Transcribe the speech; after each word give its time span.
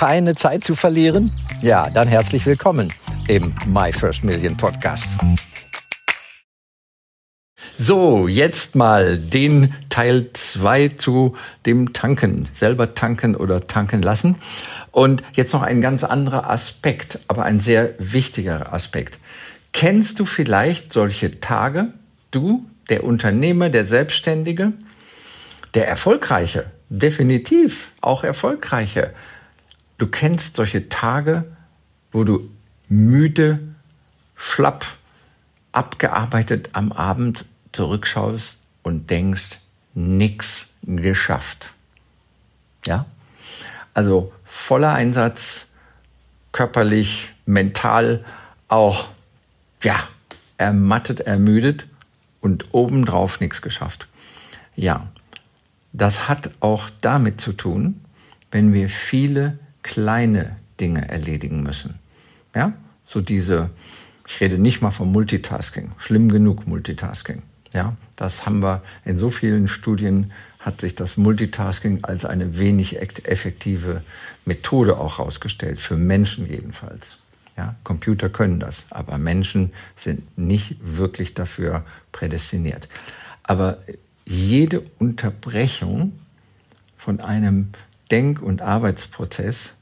keine 0.00 0.34
Zeit 0.34 0.64
zu 0.64 0.76
verlieren? 0.76 1.30
Ja, 1.60 1.90
dann 1.90 2.08
herzlich 2.08 2.46
willkommen 2.46 2.90
im 3.28 3.54
My 3.66 3.92
First 3.92 4.24
Million 4.24 4.56
Podcast. 4.56 5.06
So, 7.76 8.26
jetzt 8.26 8.74
mal 8.74 9.18
den 9.18 9.74
Teil 9.90 10.30
2 10.32 10.88
zu 10.88 11.36
dem 11.66 11.92
Tanken, 11.92 12.48
selber 12.54 12.94
tanken 12.94 13.36
oder 13.36 13.66
tanken 13.66 14.00
lassen. 14.00 14.36
Und 14.90 15.22
jetzt 15.34 15.52
noch 15.52 15.60
ein 15.60 15.82
ganz 15.82 16.02
anderer 16.02 16.48
Aspekt, 16.48 17.18
aber 17.28 17.44
ein 17.44 17.60
sehr 17.60 17.92
wichtiger 17.98 18.72
Aspekt. 18.72 19.18
Kennst 19.74 20.18
du 20.18 20.24
vielleicht 20.24 20.94
solche 20.94 21.40
Tage, 21.40 21.88
du, 22.30 22.64
der 22.88 23.04
Unternehmer, 23.04 23.68
der 23.68 23.84
Selbstständige, 23.84 24.72
der 25.74 25.88
Erfolgreiche, 25.88 26.70
definitiv 26.88 27.90
auch 28.00 28.24
Erfolgreiche. 28.24 29.12
Du 30.00 30.06
kennst 30.06 30.56
solche 30.56 30.88
Tage, 30.88 31.44
wo 32.10 32.24
du 32.24 32.48
müde, 32.88 33.60
schlapp, 34.34 34.86
abgearbeitet 35.72 36.70
am 36.72 36.90
Abend 36.90 37.44
zurückschaust 37.72 38.56
und 38.82 39.10
denkst, 39.10 39.58
nix 39.92 40.68
geschafft. 40.84 41.74
Ja? 42.86 43.04
Also 43.92 44.32
voller 44.46 44.94
Einsatz, 44.94 45.66
körperlich, 46.50 47.34
mental 47.44 48.24
auch, 48.68 49.10
ja, 49.82 50.08
ermattet, 50.56 51.20
ermüdet 51.20 51.84
und 52.40 52.72
obendrauf 52.72 53.38
nichts 53.38 53.60
geschafft. 53.60 54.08
Ja, 54.74 55.08
das 55.92 56.26
hat 56.26 56.52
auch 56.60 56.88
damit 57.02 57.38
zu 57.42 57.52
tun, 57.52 58.02
wenn 58.50 58.72
wir 58.72 58.88
viele 58.88 59.58
kleine 59.82 60.56
Dinge 60.78 61.08
erledigen 61.08 61.62
müssen. 61.62 61.98
Ja, 62.54 62.72
so 63.04 63.20
diese, 63.20 63.70
ich 64.26 64.40
rede 64.40 64.58
nicht 64.58 64.82
mal 64.82 64.90
vom 64.90 65.12
Multitasking, 65.12 65.92
schlimm 65.98 66.30
genug 66.30 66.66
Multitasking. 66.66 67.42
Ja, 67.72 67.96
das 68.16 68.46
haben 68.46 68.62
wir 68.62 68.82
in 69.04 69.18
so 69.18 69.30
vielen 69.30 69.68
Studien 69.68 70.32
hat 70.58 70.80
sich 70.80 70.94
das 70.94 71.16
Multitasking 71.16 72.04
als 72.04 72.24
eine 72.24 72.58
wenig 72.58 73.00
effektive 73.00 74.02
Methode 74.44 74.98
auch 74.98 75.18
herausgestellt, 75.18 75.80
für 75.80 75.96
Menschen 75.96 76.48
jedenfalls. 76.48 77.18
Ja, 77.56 77.76
Computer 77.84 78.28
können 78.28 78.60
das, 78.60 78.84
aber 78.90 79.18
Menschen 79.18 79.72
sind 79.96 80.38
nicht 80.38 80.76
wirklich 80.80 81.34
dafür 81.34 81.84
prädestiniert. 82.12 82.88
Aber 83.42 83.78
jede 84.24 84.80
Unterbrechung 84.98 86.12
von 86.96 87.20
einem 87.20 87.68
Denk- 88.10 88.42
und 88.42 88.62
Arbeitsprozess, 88.62 89.74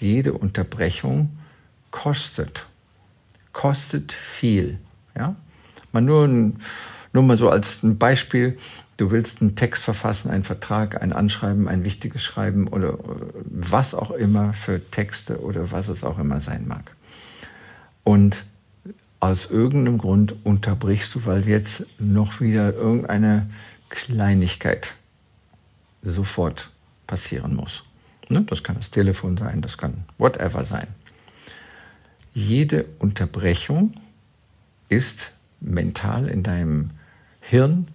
jede 0.00 0.32
Unterbrechung 0.32 1.30
kostet, 1.90 2.66
kostet 3.52 4.12
viel. 4.12 4.78
Ja? 5.16 5.36
Man 5.92 6.04
nur, 6.04 6.26
nur 6.28 7.22
mal 7.22 7.36
so 7.36 7.48
als 7.48 7.82
ein 7.82 7.98
Beispiel, 7.98 8.58
du 8.96 9.10
willst 9.10 9.40
einen 9.40 9.56
Text 9.56 9.82
verfassen, 9.82 10.30
einen 10.30 10.44
Vertrag, 10.44 11.02
ein 11.02 11.12
Anschreiben, 11.12 11.68
ein 11.68 11.84
wichtiges 11.84 12.22
Schreiben 12.22 12.68
oder 12.68 12.98
was 13.44 13.94
auch 13.94 14.10
immer 14.10 14.52
für 14.52 14.80
Texte 14.90 15.40
oder 15.40 15.70
was 15.70 15.88
es 15.88 16.04
auch 16.04 16.18
immer 16.18 16.40
sein 16.40 16.66
mag. 16.66 16.90
Und 18.04 18.44
aus 19.20 19.46
irgendeinem 19.46 19.98
Grund 19.98 20.34
unterbrichst 20.44 21.14
du, 21.14 21.24
weil 21.24 21.46
jetzt 21.48 21.86
noch 21.98 22.40
wieder 22.40 22.74
irgendeine 22.74 23.48
Kleinigkeit 23.88 24.94
sofort 26.02 26.70
passieren 27.06 27.54
muss. 27.54 27.84
Ne? 28.28 28.42
Das 28.42 28.62
kann 28.62 28.76
das 28.76 28.90
Telefon 28.90 29.36
sein, 29.36 29.62
das 29.62 29.78
kann 29.78 30.04
whatever 30.18 30.64
sein. 30.64 30.88
Jede 32.34 32.84
Unterbrechung 32.98 33.94
ist 34.88 35.30
mental 35.60 36.28
in 36.28 36.42
deinem 36.42 36.90
Hirn 37.40 37.88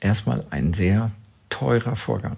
erstmal 0.00 0.44
ein 0.50 0.72
sehr 0.72 1.10
teurer 1.50 1.96
Vorgang. 1.96 2.36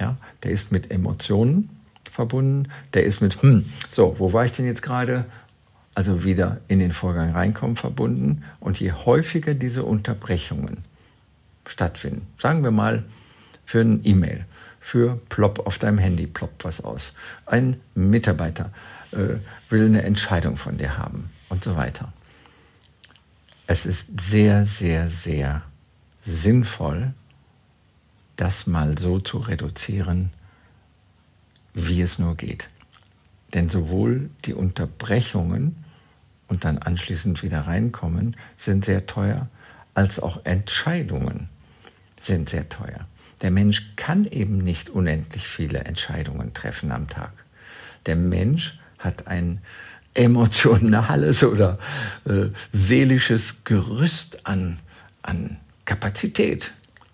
Ja, 0.00 0.16
der 0.42 0.52
ist 0.52 0.70
mit 0.70 0.90
Emotionen 0.90 1.70
verbunden, 2.10 2.68
der 2.94 3.04
ist 3.04 3.20
mit, 3.20 3.42
hm, 3.42 3.64
so, 3.90 4.16
wo 4.18 4.32
war 4.32 4.44
ich 4.44 4.52
denn 4.52 4.66
jetzt 4.66 4.82
gerade? 4.82 5.24
Also 5.94 6.22
wieder 6.22 6.60
in 6.68 6.78
den 6.78 6.92
Vorgang 6.92 7.32
reinkommen 7.32 7.74
verbunden. 7.74 8.44
Und 8.60 8.78
je 8.78 8.92
häufiger 8.92 9.54
diese 9.54 9.84
Unterbrechungen 9.84 10.84
stattfinden. 11.66 12.26
Sagen 12.38 12.62
wir 12.62 12.70
mal 12.70 13.04
für 13.64 13.80
ein 13.80 14.00
E-Mail, 14.04 14.46
für 14.88 15.20
plopp 15.28 15.66
auf 15.66 15.76
deinem 15.76 15.98
Handy 15.98 16.26
ploppt 16.26 16.64
was 16.64 16.80
aus. 16.80 17.12
Ein 17.44 17.78
Mitarbeiter 17.94 18.70
äh, 19.12 19.36
will 19.68 19.84
eine 19.84 20.00
Entscheidung 20.00 20.56
von 20.56 20.78
dir 20.78 20.96
haben 20.96 21.28
und 21.50 21.62
so 21.62 21.76
weiter. 21.76 22.10
Es 23.66 23.84
ist 23.84 24.08
sehr, 24.18 24.64
sehr, 24.64 25.10
sehr 25.10 25.60
sinnvoll, 26.24 27.12
das 28.36 28.66
mal 28.66 28.96
so 28.96 29.18
zu 29.18 29.36
reduzieren, 29.36 30.32
wie 31.74 32.00
es 32.00 32.18
nur 32.18 32.34
geht. 32.34 32.70
Denn 33.52 33.68
sowohl 33.68 34.30
die 34.46 34.54
Unterbrechungen 34.54 35.84
und 36.46 36.64
dann 36.64 36.78
anschließend 36.78 37.42
wieder 37.42 37.60
reinkommen 37.66 38.38
sind 38.56 38.86
sehr 38.86 39.04
teuer, 39.04 39.50
als 39.92 40.18
auch 40.18 40.46
Entscheidungen 40.46 41.50
sind 42.22 42.48
sehr 42.48 42.70
teuer. 42.70 43.06
Der 43.42 43.50
Mensch 43.50 43.94
kann 43.96 44.24
eben 44.24 44.58
nicht 44.58 44.90
unendlich 44.90 45.46
viele 45.46 45.80
Entscheidungen 45.80 46.54
treffen 46.54 46.90
am 46.90 47.08
Tag. 47.08 47.32
Der 48.06 48.16
Mensch 48.16 48.78
hat 48.98 49.28
ein 49.28 49.60
emotionales 50.14 51.44
oder 51.44 51.78
äh, 52.24 52.46
seelisches 52.72 53.64
Gerüst 53.64 54.46
an, 54.46 54.80
an 55.22 55.58
Kapazität 55.84 56.72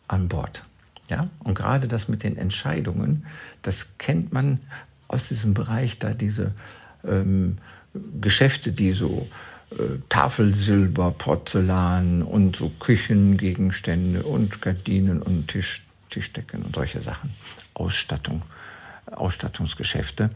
an 0.08 0.28
Bord. 0.28 0.62
Ja? 1.10 1.28
Und 1.40 1.54
gerade 1.54 1.88
das 1.88 2.08
mit 2.08 2.22
den 2.22 2.36
Entscheidungen, 2.36 3.26
das 3.62 3.98
kennt 3.98 4.32
man 4.32 4.60
aus 5.08 5.28
diesem 5.28 5.54
Bereich 5.54 5.98
da, 5.98 6.14
diese 6.14 6.52
ähm, 7.06 7.58
Geschäfte, 8.20 8.72
die 8.72 8.92
so 8.92 9.28
äh, 9.72 9.98
Tafelsilber, 10.08 11.10
Porzellan 11.12 12.22
und 12.22 12.56
so 12.56 12.70
Küchengegenstände 12.80 14.22
und 14.22 14.62
Gardinen 14.62 15.22
und 15.22 15.48
Tisch, 15.48 15.84
Tischdecken 16.14 16.62
und 16.62 16.74
solche 16.74 17.02
Sachen, 17.02 17.30
Ausstattung, 17.74 18.42
Ausstattungsgeschäfte, 19.10 20.30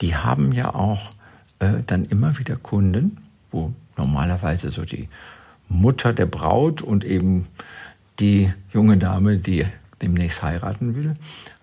die 0.00 0.14
haben 0.14 0.52
ja 0.52 0.74
auch 0.74 1.10
äh, 1.58 1.82
dann 1.86 2.04
immer 2.04 2.38
wieder 2.38 2.56
Kunden, 2.56 3.18
wo 3.50 3.74
normalerweise 3.96 4.70
so 4.70 4.84
die 4.84 5.08
Mutter 5.68 6.12
der 6.12 6.26
Braut 6.26 6.80
und 6.80 7.04
eben 7.04 7.48
die 8.20 8.52
junge 8.72 8.96
Dame, 8.96 9.38
die 9.38 9.66
demnächst 10.00 10.42
heiraten 10.42 10.94
will, 10.94 11.14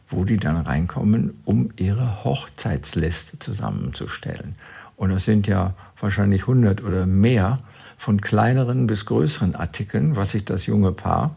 wo 0.09 0.25
die 0.25 0.37
dann 0.37 0.57
reinkommen, 0.57 1.33
um 1.45 1.71
ihre 1.77 2.23
Hochzeitsliste 2.25 3.39
zusammenzustellen. 3.39 4.55
Und 4.97 5.09
das 5.09 5.23
sind 5.23 5.47
ja 5.47 5.73
wahrscheinlich 6.05 6.41
100 6.41 6.83
oder 6.83 7.05
mehr 7.05 7.57
von 7.97 8.21
kleineren 8.21 8.85
bis 8.87 9.05
größeren 9.05 9.55
Artikeln, 9.55 10.15
was 10.15 10.31
sich 10.31 10.45
das 10.45 10.67
junge 10.67 10.91
Paar 10.91 11.35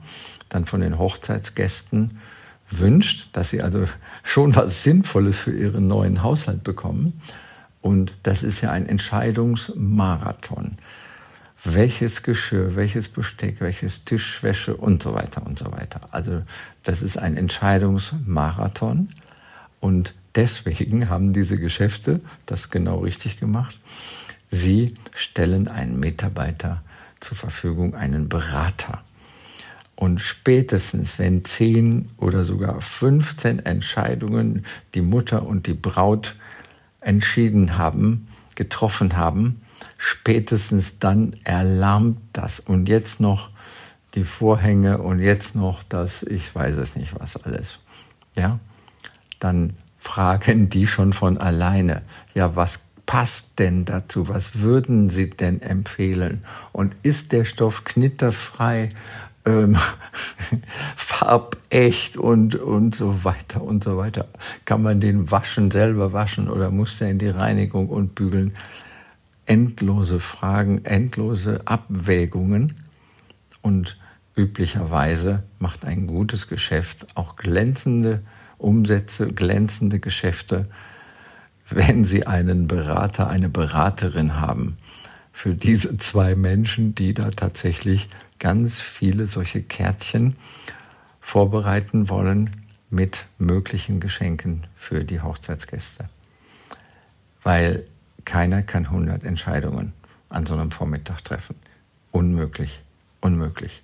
dann 0.51 0.67
von 0.67 0.83
den 0.83 0.99
Hochzeitsgästen 0.99 2.19
wünscht, 2.71 3.31
dass 3.33 3.51
sie 3.51 3.63
also 3.63 3.87
schon 4.23 4.55
was 4.55 4.83
Sinnvolles 4.83 5.39
für 5.39 5.53
ihren 5.53 5.89
neuen 5.89 6.23
Haushalt 6.23 6.63
bekommen. 6.63 7.21
Und 7.81 8.13
das 8.25 8.43
ist 8.43 8.61
ja 8.61 8.71
ein 8.71 8.87
Entscheidungsmarathon. 8.87 10.77
Welches 11.65 12.23
Geschirr, 12.23 12.77
welches 12.77 13.09
Besteck, 13.09 13.61
welches 13.61 14.05
Tischwäsche 14.05 14.77
und 14.77 15.03
so 15.03 15.15
weiter 15.15 15.45
und 15.47 15.59
so 15.59 15.73
weiter. 15.73 16.01
Also 16.11 16.43
das 16.85 17.01
ist 17.03 17.17
ein 17.19 17.37
Entscheidungsmarathon. 17.37 19.09
Und 19.81 20.15
deswegen 20.35 21.09
haben 21.11 21.33
diese 21.33 21.59
Geschäfte 21.59 22.21
das 22.45 22.69
genau 22.69 22.99
richtig 22.99 23.41
gemacht. 23.41 23.79
Sie 24.51 24.95
stellen 25.15 25.69
einen 25.69 26.01
Mitarbeiter 26.01 26.83
zur 27.21 27.37
Verfügung, 27.37 27.95
einen 27.95 28.29
Berater. 28.29 29.03
Und 29.95 30.21
spätestens, 30.21 31.19
wenn 31.19 31.45
10 31.45 32.11
oder 32.19 32.45
sogar 32.45 32.81
15 32.81 33.59
Entscheidungen 33.67 34.65
die 34.95 35.03
Mutter 35.03 35.45
und 35.45 35.67
die 35.67 35.75
Braut 35.75 36.37
entschieden 37.01 37.77
haben, 37.79 38.29
getroffen 38.55 39.17
haben, 39.17 39.61
spätestens 39.97 40.99
dann 40.99 41.35
erlahmt 41.45 42.19
das. 42.33 42.61
Und 42.61 42.89
jetzt 42.89 43.19
noch 43.19 43.51
die 44.15 44.25
Vorhänge 44.25 44.99
und 44.99 45.21
jetzt 45.21 45.55
noch 45.55 45.83
das, 45.83 46.23
ich 46.23 46.55
weiß 46.55 46.77
es 46.77 46.97
nicht 46.97 47.19
was 47.19 47.37
alles. 47.37 47.79
Ja, 48.37 48.61
dann 49.41 49.75
fragen 49.99 50.71
die 50.71 50.87
schon 50.87 51.13
von 51.13 51.39
alleine, 51.39 52.03
ja, 52.35 52.57
was 52.57 52.81
passt 53.09 53.59
denn 53.59 53.87
dazu? 53.87 54.29
Was 54.29 54.61
würden 54.61 55.09
Sie 55.09 55.31
denn 55.31 55.63
empfehlen? 55.63 56.43
Und 56.73 56.95
ist 57.03 57.33
der 57.33 57.45
Stoff 57.45 57.83
knitterfrei? 57.85 58.91
ähm, 59.49 59.77
farbecht 60.97 62.17
und, 62.17 62.55
und 62.55 62.95
so 62.95 63.25
weiter 63.25 63.63
und 63.63 63.83
so 63.83 63.97
weiter. 63.97 64.29
Kann 64.65 64.83
man 64.83 65.01
den 65.01 65.31
waschen, 65.31 65.71
selber 65.71 66.13
waschen 66.13 66.49
oder 66.49 66.71
muss 66.71 66.99
der 66.99 67.11
in 67.11 67.19
die 67.19 67.29
Reinigung 67.29 67.89
und 67.89 68.15
bügeln? 68.15 68.55
Endlose 69.47 70.21
Fragen, 70.21 70.85
endlose 70.85 71.63
Abwägungen 71.65 72.75
und 73.63 73.97
üblicherweise 74.37 75.45
macht 75.59 75.87
ein 75.87 76.07
gutes 76.07 76.49
Geschäft 76.49 77.07
auch 77.15 77.37
glänzende 77.37 78.21
Umsätze, 78.59 79.29
glänzende 79.29 80.01
Geschäfte, 80.01 80.67
wenn 81.71 82.05
Sie 82.05 82.27
einen 82.27 82.67
Berater, 82.67 83.29
eine 83.29 83.49
Beraterin 83.49 84.41
haben 84.41 84.77
für 85.33 85.55
diese 85.55 85.97
zwei 85.97 86.35
Menschen, 86.35 86.95
die 86.95 87.15
da 87.15 87.31
tatsächlich 87.31 88.09
ganz 88.39 88.81
viele 88.81 89.27
solche 89.27 89.63
Kärtchen 89.63 90.35
vorbereiten 91.21 92.09
wollen 92.09 92.51
mit 92.91 93.27
möglichen 93.39 94.01
Geschenken 94.01 94.67
für 94.77 95.05
die 95.05 95.21
Hochzeitsgäste. 95.21 96.09
Weil 97.43 97.85
keiner 98.25 98.63
kann 98.63 98.87
100 98.87 99.25
Entscheidungen 99.25 99.93
an 100.29 100.47
so 100.47 100.55
einem 100.55 100.71
Vormittag 100.71 101.23
treffen. 101.23 101.57
Unmöglich, 102.11 102.81
unmöglich. 103.21 103.83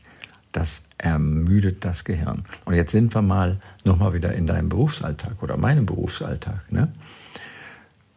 Das 0.52 0.82
ermüdet 0.98 1.84
das 1.84 2.04
Gehirn. 2.04 2.44
Und 2.64 2.75
jetzt 2.75 2.92
sind 2.92 3.14
wir 3.14 3.22
mal 3.22 3.58
nochmal 3.84 4.14
wieder 4.14 4.32
in 4.32 4.46
deinem 4.46 4.69
Berufsalltag 4.69 5.42
oder 5.42 5.56
meinem 5.56 5.86
Berufsalltag. 5.86 6.70
Ne? 6.70 6.88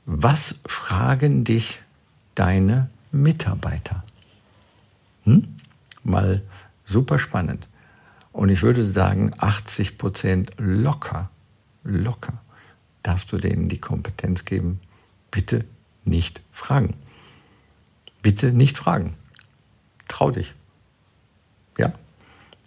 Was 0.09 0.55
fragen 0.65 1.43
dich 1.43 1.79
deine 2.33 2.89
Mitarbeiter? 3.11 4.05
Hm? 5.23 5.57
Mal 6.01 6.43
super 6.85 7.19
spannend. 7.19 7.67
Und 8.31 8.47
ich 8.47 8.61
würde 8.61 8.85
sagen, 8.85 9.33
80 9.37 9.97
Prozent 9.97 10.51
locker, 10.57 11.29
locker 11.83 12.39
darfst 13.03 13.33
du 13.33 13.37
denen 13.37 13.67
die 13.67 13.81
Kompetenz 13.81 14.45
geben, 14.45 14.79
bitte 15.29 15.65
nicht 16.05 16.39
fragen. 16.53 16.95
Bitte 18.21 18.53
nicht 18.53 18.77
fragen. 18.77 19.13
Trau 20.07 20.31
dich. 20.31 20.53
Ja, 21.77 21.91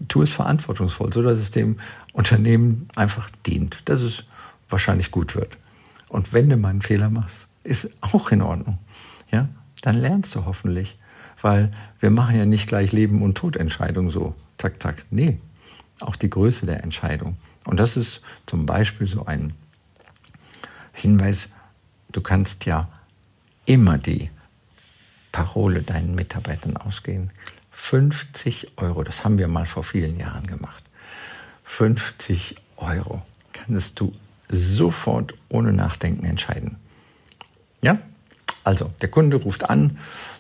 tu 0.09 0.21
es 0.21 0.35
verantwortungsvoll, 0.35 1.11
so 1.11 1.23
dass 1.23 1.39
es 1.39 1.51
dem 1.51 1.81
Unternehmen 2.13 2.91
einfach 2.97 3.31
dient, 3.47 3.81
dass 3.87 4.03
es 4.03 4.25
wahrscheinlich 4.69 5.11
gut 5.11 5.35
wird. 5.35 5.57
Und 6.11 6.33
wenn 6.33 6.51
du 6.51 6.57
mal 6.57 6.69
einen 6.69 6.83
Fehler 6.83 7.09
machst, 7.09 7.49
ist 7.63 7.89
auch 8.01 8.31
in 8.31 8.43
Ordnung. 8.43 8.79
Ja, 9.31 9.49
dann 9.81 9.95
lernst 9.95 10.35
du 10.35 10.45
hoffentlich, 10.45 10.99
weil 11.41 11.71
wir 12.01 12.11
machen 12.11 12.37
ja 12.37 12.45
nicht 12.45 12.67
gleich 12.67 12.93
Leben 12.93 13.23
und 13.23 13.39
Todentscheidungen 13.39 14.11
so, 14.11 14.35
zack, 14.59 14.83
zack. 14.83 15.05
Nee, 15.11 15.39
auch 16.01 16.17
die 16.17 16.29
Größe 16.29 16.67
der 16.67 16.83
Entscheidung. 16.83 17.37
Und 17.65 17.79
das 17.79 17.97
ist 17.97 18.21
zum 18.47 18.67
Beispiel 18.67 19.07
so 19.07 19.25
ein 19.25 19.55
Hinweis, 20.93 21.49
du 22.11 22.21
kannst 22.21 22.67
ja 22.67 22.89
immer 23.65 23.97
die 23.97 24.31
Parole 25.31 25.83
deinen 25.83 26.17
Mitarbeitern 26.17 26.77
ausgehen. 26.77 27.31
50 27.71 28.79
Euro, 28.79 29.05
das 29.05 29.25
haben 29.25 29.39
wir 29.39 29.47
mal 29.47 29.65
vor 29.65 29.85
vielen 29.85 30.19
Jahren 30.19 30.47
gemacht. 30.47 30.83
50 31.65 32.57
Euro 32.79 33.23
kannst 33.53 34.01
du 34.01 34.13
sofort 34.51 35.35
ohne 35.49 35.73
Nachdenken 35.73 36.25
entscheiden. 36.25 36.77
Ja? 37.81 37.99
Also, 38.65 38.91
der 39.01 39.09
Kunde 39.09 39.39
ruft 39.39 39.71
an, 39.71 39.99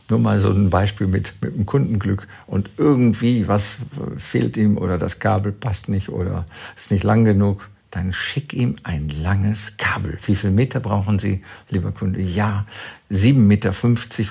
nur 0.08 0.18
mal 0.18 0.40
so 0.40 0.50
ein 0.50 0.70
Beispiel 0.70 1.06
mit, 1.06 1.34
mit 1.40 1.54
dem 1.54 1.66
Kundenglück 1.66 2.26
und 2.46 2.70
irgendwie 2.76 3.48
was 3.48 3.76
fehlt 4.18 4.56
ihm 4.56 4.76
oder 4.76 4.98
das 4.98 5.18
Kabel 5.18 5.52
passt 5.52 5.88
nicht 5.88 6.08
oder 6.08 6.44
ist 6.76 6.90
nicht 6.90 7.04
lang 7.04 7.24
genug, 7.24 7.68
dann 7.90 8.12
schick 8.12 8.52
ihm 8.52 8.76
ein 8.82 9.08
langes 9.08 9.72
Kabel. 9.78 10.18
Wie 10.24 10.36
viele 10.36 10.52
Meter 10.52 10.80
brauchen 10.80 11.18
Sie, 11.18 11.42
lieber 11.70 11.92
Kunde? 11.92 12.20
Ja, 12.20 12.64
7,50 13.10 13.34
Meter 13.34 13.74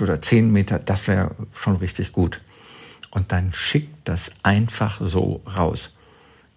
oder 0.01 0.21
10 0.21 0.51
Meter, 0.51 0.79
das 0.79 1.07
wäre 1.07 1.31
schon 1.53 1.77
richtig 1.77 2.11
gut 2.11 2.41
und 3.11 3.31
dann 3.31 3.51
schickt 3.53 4.07
das 4.07 4.31
einfach 4.43 5.01
so 5.03 5.41
raus. 5.45 5.91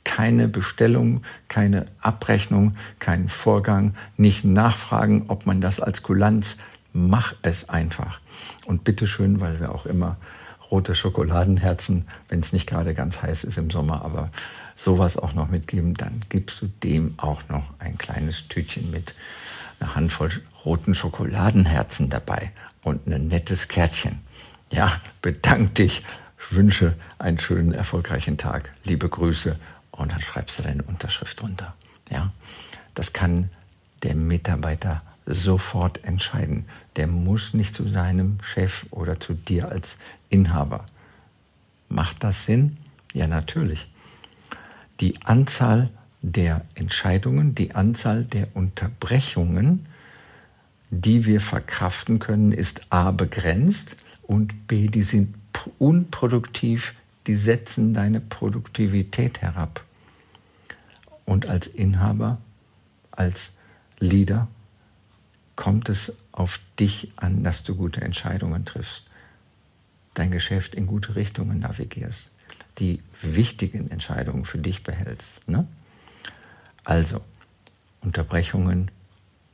Keine 0.04 0.48
Bestellung, 0.48 1.22
keine 1.48 1.84
Abrechnung, 2.00 2.76
keinen 2.98 3.28
Vorgang, 3.28 3.94
nicht 4.16 4.44
nachfragen, 4.44 5.26
ob 5.28 5.46
man 5.46 5.60
das 5.60 5.80
als 5.80 6.02
Kulanz, 6.02 6.56
mach 6.92 7.34
es 7.42 7.68
einfach. 7.68 8.20
Und 8.66 8.84
bitteschön, 8.84 9.40
weil 9.40 9.60
wir 9.60 9.72
auch 9.74 9.86
immer 9.86 10.16
rote 10.70 10.94
Schokoladenherzen, 10.94 12.06
wenn 12.28 12.40
es 12.40 12.52
nicht 12.52 12.66
gerade 12.66 12.94
ganz 12.94 13.22
heiß 13.22 13.44
ist 13.44 13.58
im 13.58 13.70
Sommer, 13.70 14.04
aber 14.04 14.30
sowas 14.74 15.16
auch 15.16 15.34
noch 15.34 15.48
mitgeben, 15.48 15.94
dann 15.94 16.22
gibst 16.28 16.62
du 16.62 16.66
dem 16.66 17.14
auch 17.18 17.42
noch 17.48 17.64
ein 17.78 17.98
kleines 17.98 18.48
Tütchen 18.48 18.90
mit 18.90 19.14
einer 19.78 19.94
Handvoll 19.94 20.30
roten 20.64 20.94
Schokoladenherzen 20.94 22.08
dabei 22.08 22.52
und 22.82 23.06
ein 23.06 23.28
nettes 23.28 23.68
Kärtchen. 23.68 24.20
Ja, 24.70 25.00
bedank 25.20 25.74
dich 25.74 26.02
wünsche 26.52 26.94
einen 27.18 27.38
schönen, 27.38 27.72
erfolgreichen 27.72 28.38
Tag. 28.38 28.70
Liebe 28.84 29.08
Grüße. 29.08 29.56
Und 29.92 30.12
dann 30.12 30.20
schreibst 30.20 30.58
du 30.58 30.62
deine 30.62 30.82
Unterschrift 30.82 31.40
drunter. 31.40 31.74
Ja? 32.10 32.32
Das 32.94 33.12
kann 33.12 33.50
der 34.02 34.14
Mitarbeiter 34.14 35.02
sofort 35.26 36.02
entscheiden. 36.04 36.66
Der 36.96 37.06
muss 37.06 37.54
nicht 37.54 37.76
zu 37.76 37.88
seinem 37.88 38.38
Chef 38.42 38.86
oder 38.90 39.20
zu 39.20 39.34
dir 39.34 39.70
als 39.70 39.96
Inhaber. 40.28 40.84
Macht 41.88 42.24
das 42.24 42.44
Sinn? 42.46 42.78
Ja, 43.12 43.26
natürlich. 43.26 43.86
Die 45.00 45.14
Anzahl 45.24 45.90
der 46.22 46.64
Entscheidungen, 46.74 47.54
die 47.54 47.74
Anzahl 47.74 48.24
der 48.24 48.48
Unterbrechungen, 48.54 49.86
die 50.90 51.24
wir 51.24 51.40
verkraften 51.40 52.18
können, 52.18 52.52
ist 52.52 52.82
a 52.90 53.10
begrenzt 53.10 53.96
und 54.22 54.66
b, 54.66 54.86
die 54.86 55.02
sind 55.02 55.34
unproduktiv, 55.78 56.94
die 57.26 57.36
setzen 57.36 57.94
deine 57.94 58.20
Produktivität 58.20 59.42
herab. 59.42 59.84
Und 61.24 61.48
als 61.48 61.66
Inhaber, 61.66 62.38
als 63.10 63.50
Leader 63.98 64.48
kommt 65.56 65.88
es 65.88 66.12
auf 66.32 66.58
dich 66.78 67.12
an, 67.16 67.44
dass 67.44 67.62
du 67.62 67.76
gute 67.76 68.00
Entscheidungen 68.00 68.64
triffst, 68.64 69.04
dein 70.14 70.30
Geschäft 70.30 70.74
in 70.74 70.86
gute 70.86 71.14
Richtungen 71.14 71.60
navigierst, 71.60 72.28
die 72.78 73.00
wichtigen 73.20 73.90
Entscheidungen 73.90 74.44
für 74.44 74.58
dich 74.58 74.82
behältst. 74.82 75.46
Ne? 75.48 75.66
Also, 76.84 77.20
Unterbrechungen 78.00 78.90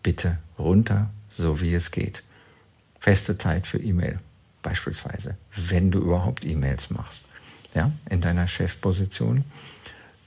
bitte 0.02 0.38
runter, 0.58 1.10
so 1.36 1.60
wie 1.60 1.74
es 1.74 1.90
geht. 1.90 2.22
Feste 2.98 3.36
Zeit 3.36 3.66
für 3.66 3.78
E-Mail 3.78 4.20
beispielsweise, 4.62 5.36
wenn 5.54 5.90
du 5.90 5.98
überhaupt 5.98 6.44
E-Mails 6.44 6.90
machst, 6.90 7.22
ja, 7.74 7.92
in 8.08 8.20
deiner 8.20 8.48
Chefposition, 8.48 9.44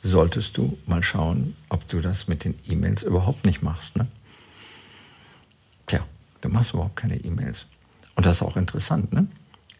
solltest 0.03 0.57
du 0.57 0.77
mal 0.85 1.03
schauen, 1.03 1.55
ob 1.69 1.87
du 1.87 2.01
das 2.01 2.27
mit 2.27 2.43
den 2.43 2.55
E-Mails 2.67 3.03
überhaupt 3.03 3.45
nicht 3.45 3.61
machst. 3.61 3.95
Ne? 3.95 4.07
Tja, 5.87 6.05
du 6.41 6.49
machst 6.49 6.73
überhaupt 6.73 6.95
keine 6.95 7.17
E-Mails. 7.17 7.65
Und 8.15 8.25
das 8.25 8.37
ist 8.37 8.41
auch 8.41 8.57
interessant, 8.57 9.13
ne? 9.13 9.27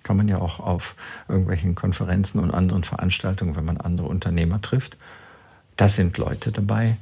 Kann 0.03 0.18
man 0.18 0.27
ja 0.27 0.39
auch 0.39 0.60
auf 0.60 0.96
irgendwelchen 1.27 1.75
Konferenzen 1.75 2.39
und 2.39 2.51
anderen 2.51 2.84
Veranstaltungen, 2.84 3.56
wenn 3.56 3.65
man 3.65 3.77
andere 3.77 4.08
Unternehmer 4.08 4.60
trifft, 4.60 4.98
da 5.77 5.88
sind 5.88 6.18
Leute 6.18 6.51
dabei 6.51 6.98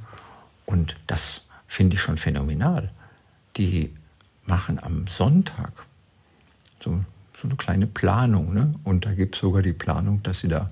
und 0.65 0.95
das 1.07 1.41
finde 1.67 1.95
ich 1.95 2.01
schon 2.01 2.17
phänomenal. 2.17 2.91
Die 3.57 3.95
machen 4.45 4.79
am 4.79 5.07
Sonntag 5.07 5.71
so 6.83 7.03
so 7.41 7.47
eine 7.47 7.55
kleine 7.55 7.87
Planung. 7.87 8.53
Ne? 8.53 8.73
Und 8.83 9.05
da 9.05 9.13
gibt 9.13 9.35
es 9.35 9.41
sogar 9.41 9.61
die 9.61 9.73
Planung, 9.73 10.21
dass 10.23 10.41
sie 10.41 10.47
da 10.47 10.67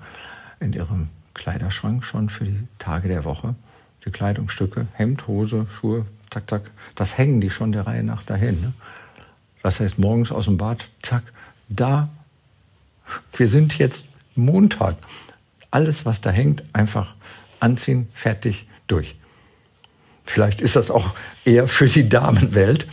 in 0.60 0.74
ihrem 0.74 1.10
Kleiderschrank 1.34 2.04
schon 2.04 2.30
für 2.30 2.46
die 2.46 2.68
Tage 2.80 3.08
der 3.08 3.24
Woche 3.24 3.56
die 4.06 4.12
Kleidungsstücke, 4.12 4.88
Hemd, 4.94 5.28
Hose, 5.28 5.68
Schuhe, 5.70 6.06
zack, 6.30 6.50
zack, 6.50 6.72
das 6.96 7.18
hängen 7.18 7.42
die 7.42 7.50
schon 7.50 7.72
der 7.72 7.88
Reihe 7.88 8.04
nach 8.04 8.24
dahin. 8.24 8.62
Ne? 8.62 8.74
Das 9.64 9.80
heißt, 9.80 10.00
morgens 10.00 10.32
aus 10.32 10.46
dem 10.46 10.58
Bad, 10.58 10.88
zack, 11.02 11.24
da, 11.68 12.10
wir 13.36 13.50
sind 13.50 13.78
jetzt 13.78 14.04
Montag. 14.36 14.96
Alles, 15.72 16.06
was 16.06 16.22
da 16.22 16.30
hängt, 16.30 16.64
einfach 16.74 17.16
anziehen, 17.60 18.08
fertig, 18.14 18.68
durch. 18.88 19.16
Vielleicht 20.24 20.62
ist 20.62 20.76
das 20.76 20.90
auch 20.90 21.12
eher 21.44 21.68
für 21.68 21.88
die 21.88 22.08
Damenwelt 22.08 22.88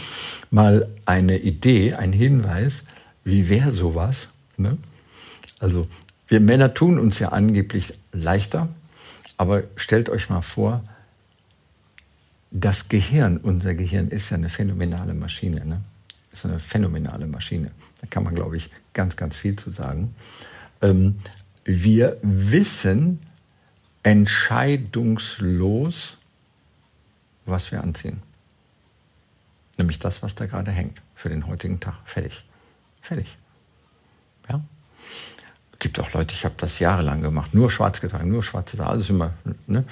mal 0.51 0.89
eine 1.05 1.39
Idee, 1.39 1.95
ein 1.95 2.13
Hinweis, 2.13 2.83
wie 3.25 3.49
wäre 3.49 3.73
sowas? 3.73 4.29
Ne? 4.57 4.79
Also 5.59 5.89
wir 6.29 6.41
Männer 6.41 6.75
tun 6.75 6.99
uns 6.99 7.19
ja 7.19 7.31
angeblich 7.31 7.95
leichter, 8.13 8.69
aber 9.37 9.65
stellt 9.77 10.09
euch 10.09 10.31
mal 10.31 10.43
vor, 10.43 10.85
das 12.51 12.89
Gehirn, 12.89 13.39
unser 13.39 13.75
Gehirn 13.75 14.09
ist 14.09 14.31
ja 14.31 14.37
eine 14.37 14.49
phänomenale 14.49 15.13
Maschine. 15.13 15.67
Ne? 15.67 15.81
Ist 16.33 16.45
eine 16.45 16.61
phänomenale 16.61 17.27
Maschine. 17.27 17.73
Da 18.01 18.07
kann 18.07 18.23
man, 18.23 18.35
glaube 18.35 18.57
ich, 18.57 18.71
ganz, 18.93 19.17
ganz 19.17 19.35
viel 19.35 19.57
zu 19.57 19.73
sagen. 19.73 20.15
Ähm, 20.81 21.17
wir 21.65 22.19
wissen 22.23 23.19
entscheidungslos, 24.05 26.17
was 27.45 27.73
wir 27.73 27.83
anziehen. 27.83 28.23
Nämlich 29.77 29.99
das, 29.99 30.23
was 30.23 30.37
da 30.37 30.47
gerade 30.47 30.71
hängt 30.71 31.03
für 31.15 31.31
den 31.31 31.49
heutigen 31.49 31.81
Tag. 31.81 31.97
Fertig. 32.05 32.45
Fertig. 33.05 33.37
Ja. 34.49 34.61
Gibt 35.79 36.01
auch 36.01 36.13
Leute, 36.15 36.35
ich 36.35 36.47
habe 36.47 36.55
das 36.57 36.79
jahrelang 36.79 37.21
gemacht, 37.21 37.53
nur 37.53 37.71
schwarz 37.71 38.01
getragen, 38.01 38.31
nur 38.31 38.43
schwarze 38.43 38.83
alles 38.85 39.11
immer. 39.11 39.35
Ne? 39.67 39.85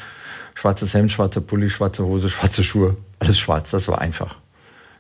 Schwarzes 0.55 0.95
Hemd, 0.95 1.13
schwarzer 1.13 1.43
Pulli, 1.43 1.69
schwarze 1.69 2.05
Hose, 2.05 2.31
schwarze 2.31 2.65
Schuhe, 2.65 2.97
alles 3.19 3.39
schwarz. 3.39 3.71
Das 3.71 3.87
war 3.89 4.01
einfach. 4.01 4.37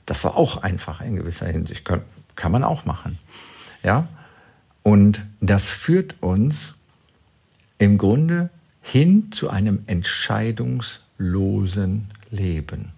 Das 0.04 0.24
war 0.24 0.36
auch 0.36 0.58
einfach 0.58 1.00
in 1.00 1.16
gewisser 1.16 1.46
Hinsicht. 1.46 1.86
Kann, 1.86 2.02
kann 2.36 2.52
man 2.52 2.64
auch 2.64 2.84
machen. 2.84 3.18
Ja. 3.82 4.06
Und 4.82 5.22
das 5.40 5.64
führt 5.64 6.22
uns 6.22 6.74
im 7.78 7.96
Grunde 7.96 8.50
hin 8.82 9.32
zu 9.32 9.48
einem 9.48 9.84
entscheidungslosen 9.86 12.10
Leben. 12.30 12.92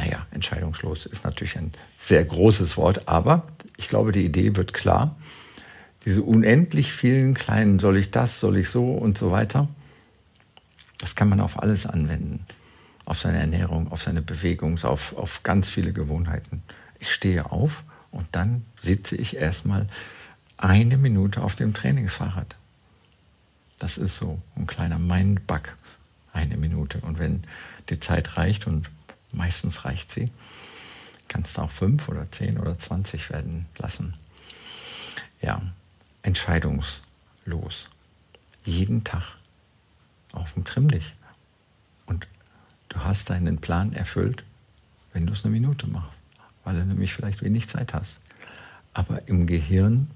Naja, 0.00 0.26
entscheidungslos 0.30 1.04
ist 1.06 1.24
natürlich 1.24 1.58
ein 1.58 1.72
sehr 1.96 2.24
großes 2.24 2.76
Wort, 2.76 3.06
aber 3.06 3.46
ich 3.76 3.88
glaube, 3.88 4.12
die 4.12 4.24
Idee 4.24 4.56
wird 4.56 4.72
klar. 4.72 5.16
Diese 6.06 6.22
unendlich 6.22 6.92
vielen 6.92 7.34
kleinen, 7.34 7.78
soll 7.78 7.98
ich 7.98 8.10
das, 8.10 8.40
soll 8.40 8.56
ich 8.56 8.70
so 8.70 8.94
und 8.94 9.18
so 9.18 9.30
weiter, 9.30 9.68
das 10.98 11.14
kann 11.14 11.28
man 11.28 11.40
auf 11.40 11.62
alles 11.62 11.84
anwenden. 11.84 12.46
Auf 13.04 13.18
seine 13.18 13.38
Ernährung, 13.38 13.92
auf 13.92 14.02
seine 14.02 14.22
Bewegung, 14.22 14.78
auf, 14.82 15.16
auf 15.16 15.42
ganz 15.42 15.68
viele 15.68 15.92
Gewohnheiten. 15.92 16.62
Ich 16.98 17.12
stehe 17.12 17.50
auf 17.50 17.82
und 18.10 18.26
dann 18.32 18.64
sitze 18.80 19.16
ich 19.16 19.36
erstmal 19.36 19.86
eine 20.56 20.96
Minute 20.96 21.42
auf 21.42 21.56
dem 21.56 21.74
Trainingsfahrrad. 21.74 22.54
Das 23.78 23.98
ist 23.98 24.16
so 24.16 24.40
ein 24.56 24.66
kleiner 24.66 24.98
Mindbug, 24.98 25.76
eine 26.32 26.56
Minute. 26.56 27.00
Und 27.00 27.18
wenn 27.18 27.44
die 27.88 28.00
Zeit 28.00 28.36
reicht 28.36 28.66
und 28.66 28.90
meistens 29.32 29.84
reicht 29.84 30.10
sie, 30.10 30.30
kannst 31.28 31.56
du 31.56 31.62
auch 31.62 31.70
fünf 31.70 32.08
oder 32.08 32.30
zehn 32.30 32.58
oder 32.58 32.78
zwanzig 32.78 33.30
werden 33.30 33.66
lassen. 33.78 34.14
Ja, 35.40 35.62
entscheidungslos. 36.22 37.88
Jeden 38.64 39.04
Tag 39.04 39.24
auf 40.32 40.52
dem 40.54 40.64
Trimmlich. 40.64 41.14
Und 42.06 42.26
du 42.88 43.00
hast 43.00 43.30
deinen 43.30 43.58
Plan 43.58 43.92
erfüllt, 43.92 44.44
wenn 45.12 45.26
du 45.26 45.32
es 45.32 45.44
eine 45.44 45.52
Minute 45.52 45.86
machst, 45.86 46.18
weil 46.64 46.76
du 46.76 46.84
nämlich 46.84 47.14
vielleicht 47.14 47.42
wenig 47.42 47.68
Zeit 47.68 47.94
hast. 47.94 48.18
Aber 48.92 49.28
im 49.28 49.46
Gehirn 49.46 50.10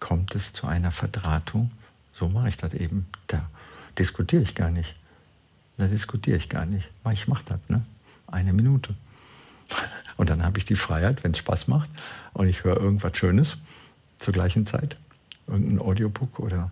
kommt 0.00 0.34
es 0.34 0.52
zu 0.52 0.66
einer 0.66 0.92
Verdrahtung. 0.92 1.70
So 2.12 2.28
mache 2.28 2.48
ich 2.48 2.56
das 2.56 2.72
eben. 2.72 3.06
Da 3.26 3.48
diskutiere 3.98 4.42
ich 4.42 4.54
gar 4.54 4.70
nicht. 4.70 4.94
Da 5.76 5.88
diskutiere 5.88 6.36
ich 6.36 6.48
gar 6.48 6.66
nicht. 6.66 6.88
Ich 7.12 7.26
mache 7.26 7.44
das, 7.44 7.58
ne? 7.68 7.84
Eine 8.26 8.52
Minute. 8.52 8.94
Und 10.16 10.30
dann 10.30 10.44
habe 10.44 10.58
ich 10.58 10.64
die 10.64 10.76
Freiheit, 10.76 11.24
wenn 11.24 11.32
es 11.32 11.38
Spaß 11.38 11.66
macht 11.68 11.90
und 12.34 12.46
ich 12.46 12.62
höre 12.62 12.76
irgendwas 12.76 13.16
Schönes 13.16 13.56
zur 14.18 14.32
gleichen 14.32 14.64
Zeit, 14.64 14.96
irgendein 15.48 15.80
Audiobook 15.80 16.38
oder 16.38 16.70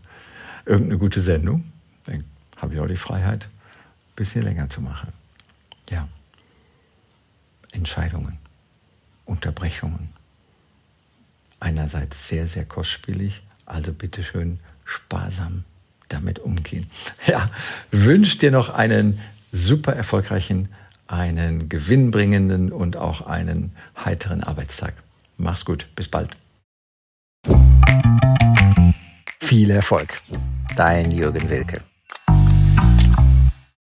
irgendeine 0.64 0.98
gute 0.98 1.20
Sendung, 1.20 1.72
dann 2.04 2.24
habe 2.56 2.74
ich 2.74 2.80
auch 2.80 2.86
die 2.86 2.96
Freiheit, 2.96 3.44
ein 3.44 4.14
bisschen 4.14 4.42
länger 4.42 4.68
zu 4.68 4.80
machen. 4.80 5.12
Ja. 5.90 6.08
Entscheidungen, 7.72 8.38
Unterbrechungen. 9.24 10.10
Einerseits 11.58 12.28
sehr, 12.28 12.46
sehr 12.46 12.64
kostspielig, 12.64 13.42
also 13.66 13.92
bitteschön 13.92 14.60
sparsam 14.84 15.64
damit 16.08 16.38
umgehen. 16.38 16.90
Ja, 17.26 17.50
wünsche 17.90 18.38
dir 18.38 18.50
noch 18.50 18.68
einen 18.68 19.20
super 19.52 19.94
erfolgreichen 19.94 20.68
einen 21.12 21.68
gewinnbringenden 21.68 22.72
und 22.72 22.96
auch 22.96 23.26
einen 23.26 23.72
heiteren 23.96 24.42
Arbeitstag. 24.42 24.94
Mach's 25.36 25.64
gut, 25.64 25.86
bis 25.94 26.08
bald. 26.08 26.30
Viel 29.40 29.70
Erfolg, 29.70 30.22
dein 30.76 31.10
Jürgen 31.10 31.50
Wilke. 31.50 31.82